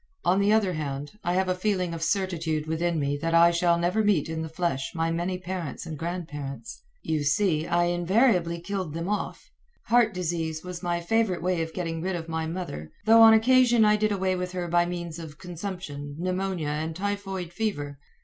On 0.25 0.39
the 0.39 0.51
other 0.51 0.73
hand, 0.73 1.19
I 1.23 1.33
have 1.35 1.47
a 1.47 1.53
feeling 1.53 1.93
of 1.93 2.01
certitude 2.01 2.65
within 2.65 2.99
me 2.99 3.19
that 3.21 3.35
I 3.35 3.51
shall 3.51 3.77
never 3.77 4.03
meet 4.03 4.29
in 4.29 4.41
the 4.41 4.49
flesh 4.49 4.93
my 4.95 5.11
many 5.11 5.37
parents 5.37 5.85
and 5.85 5.95
grandparents 5.95 6.81
you 7.03 7.23
see, 7.23 7.67
I 7.67 7.83
invariably 7.83 8.59
killed 8.59 8.95
them 8.95 9.07
off. 9.07 9.51
Heart 9.89 10.15
disease 10.15 10.63
was 10.63 10.81
my 10.81 11.01
favorite 11.01 11.43
way 11.43 11.61
of 11.61 11.71
getting 11.75 12.01
rid 12.01 12.15
of 12.15 12.27
my 12.27 12.47
mother, 12.47 12.91
though 13.05 13.21
on 13.21 13.35
occasion 13.35 13.85
I 13.85 13.95
did 13.95 14.11
away 14.11 14.35
with 14.35 14.53
her 14.53 14.67
by 14.67 14.87
means 14.87 15.19
of 15.19 15.37
consumption, 15.37 16.15
pneumonia, 16.17 16.69
and 16.69 16.95
typhoid 16.95 17.53
fever. 17.53 17.99